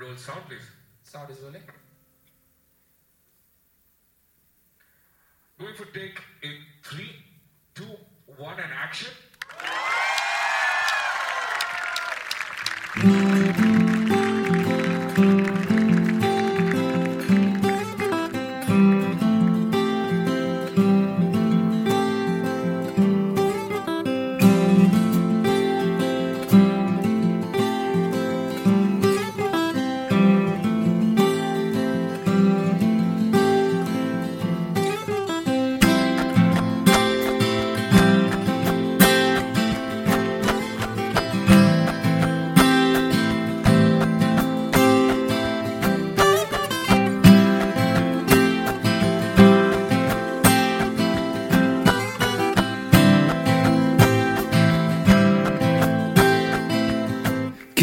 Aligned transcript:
Roll 0.00 0.16
sound, 0.16 0.42
please. 0.48 0.62
Sound 1.02 1.30
is 1.30 1.40
rolling. 1.40 1.62
Going 5.58 5.74
for 5.74 5.86
take 5.86 6.20
in 6.42 6.52
three, 6.84 7.10
two, 7.74 7.96
one, 8.36 8.60
and 8.60 8.72
action. 8.72 9.10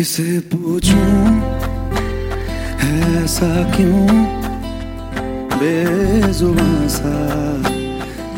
किसे 0.06 0.40
पूछूँ, 0.54 1.14
ऐसा 2.86 3.48
क्यों? 3.76 4.06
बेजुबान 5.58 6.88
सा 6.88 7.14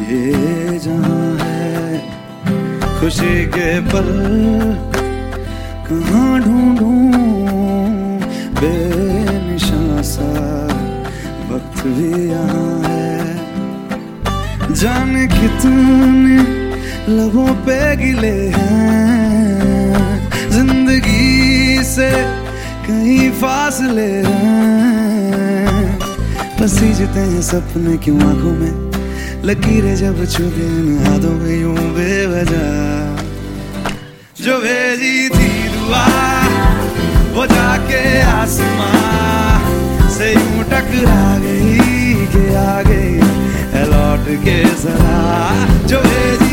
ये 0.08 0.78
जहाँ 0.80 1.28
है, 1.42 2.00
खुशी 3.00 3.36
के 3.52 3.72
पल 3.92 4.08
कहाँ 5.90 6.40
ढूंढूं? 6.40 7.04
बेनिशान 8.62 10.02
सा 10.14 10.32
वक्त 11.52 11.84
भी 11.86 12.12
यहाँ 12.30 12.72
है। 12.88 13.12
जाने 14.74 15.28
कितने 15.36 16.40
लबों 17.12 17.52
पे 17.68 17.80
गिले 17.98 18.38
हैं, 18.56 18.90
ज़िंदगी 20.50 21.37
से 21.88 22.10
कहीं 22.86 23.30
फासले 23.40 24.10
पसीजते 26.60 27.20
हैं 27.20 27.42
सपने 27.42 27.98
क्यों 28.04 28.18
आँखों 28.20 28.54
में? 28.60 28.74
लकीरें 29.46 29.96
जब 29.96 30.18
छुपे 30.26 30.68
हाथों 31.04 31.34
में 31.42 31.56
यूँ 31.62 31.76
बेवजह। 31.98 32.66
जो 34.44 34.58
भेजी 34.62 35.30
थी 35.30 35.52
दुआ, 35.74 36.06
वो 37.36 37.46
जाके 37.46 38.04
आसमां 38.32 40.10
से 40.18 40.34
यूँ 40.34 40.64
टकरा 40.72 41.24
गई 41.40 42.14
के 42.34 42.46
आ 42.56 42.82
गई 42.90 43.16
लौट 43.92 44.26
के 44.44 44.60
जरा 44.84 45.20
जो 45.88 46.00
भेजी 46.02 46.47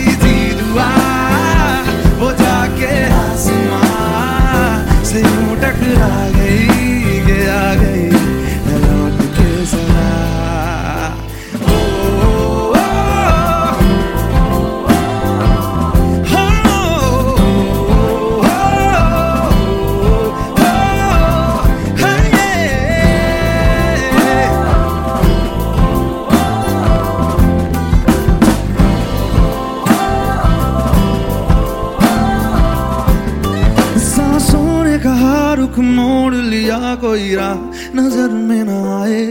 रुख 35.54 35.78
मोड़ 35.78 36.34
लिया 36.34 36.94
कोई 37.00 37.34
राह, 37.34 37.58
नज़र 37.96 38.30
में 38.40 38.64
ना 38.64 38.78
आए। 38.94 39.24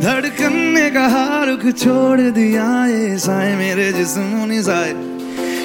धड़कन 0.00 0.54
ने 0.74 0.90
कहा, 0.90 1.26
रुख 1.44 1.64
छोड़ 1.74 2.20
दिया 2.20 2.66
ये 2.86 3.18
साए, 3.18 3.54
मेरे 3.56 3.92
जिस्म 3.92 4.46
निजाए 4.46 4.94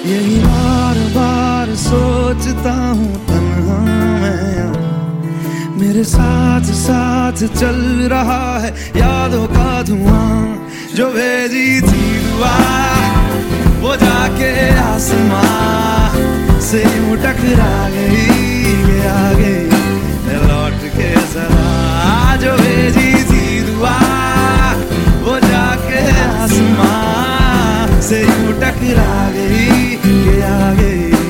यही 0.06 0.38
बार 0.40 0.98
बार 1.16 1.76
सोचता 1.78 2.74
हूँ, 2.74 3.14
तन्हा 3.28 3.80
मैं 4.22 4.42
मेरे 5.80 6.04
साथ 6.06 6.66
साथ 6.78 7.46
चल 7.56 7.80
रहा 8.12 8.46
है, 8.60 8.72
यादों 8.98 9.46
का 9.48 9.82
धुआँ, 9.84 10.34
जो 10.96 11.10
भेजी 11.12 11.82
थी 11.82 12.06
दुआ। 12.22 12.56
वो 13.82 13.96
जाके 13.98 14.52
आसमां 14.80 16.60
से 16.62 16.84
टकरा 17.24 17.74
गई। 17.90 18.21
यूँ 28.84 28.94
टकरा 28.94 29.30
गई 29.32 30.26
ये 30.28 30.42
आ 30.42 30.74
गई 30.74 31.21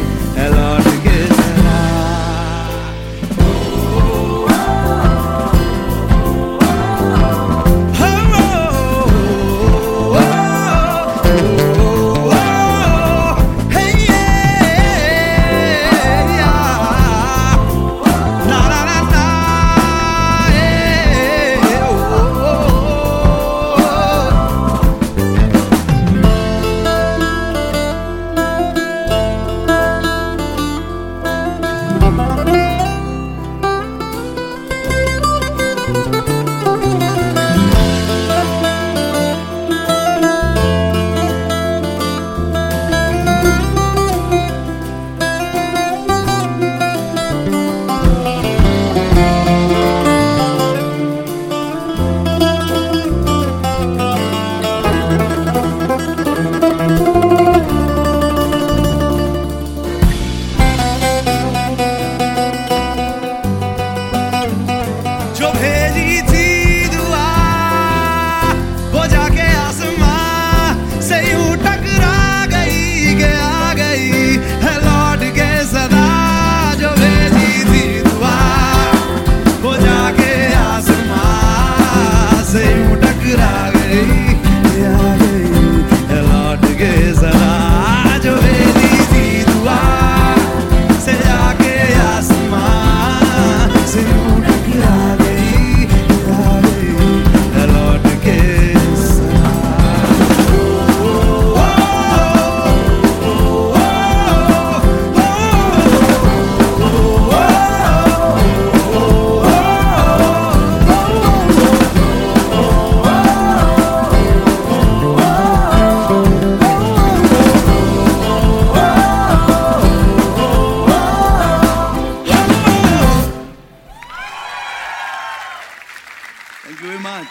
Thank 126.72 126.84
you 126.84 126.88
very 126.88 127.04
much. 127.04 127.28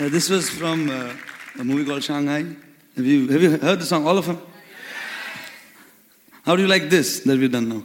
Uh, 0.00 0.08
this 0.08 0.30
was 0.30 0.48
from 0.48 0.88
uh, 0.88 1.12
a 1.58 1.62
movie 1.62 1.84
called 1.84 2.02
Shanghai. 2.02 2.46
Have 2.96 3.04
you, 3.04 3.28
have 3.28 3.42
you 3.42 3.58
heard 3.58 3.80
the 3.80 3.84
song, 3.84 4.06
all 4.06 4.16
of 4.16 4.24
them? 4.24 4.40
How 6.46 6.56
do 6.56 6.62
you 6.62 6.68
like 6.68 6.88
this 6.88 7.20
that 7.20 7.38
we've 7.38 7.52
done 7.52 7.68
now? 7.68 7.82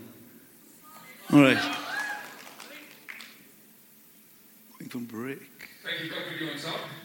All 1.33 1.41
right. 1.41 1.61
Going 4.77 4.89
for 4.89 4.99
break. 4.99 5.41
Thank 5.83 6.03
you, 6.05 6.09
Dr. 6.47 6.98